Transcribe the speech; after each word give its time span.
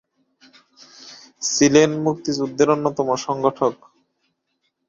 ছিলেন 1.47 1.89
মুক্তিযুদ্ধের 2.05 2.69
অন্যতম 2.69 3.07
সংগঠক। 3.25 3.73